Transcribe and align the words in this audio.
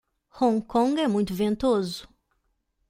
Hong 0.41 0.63
Kong 0.65 0.97
é 0.99 1.07
muito 1.07 1.31
ventoso 1.31 2.07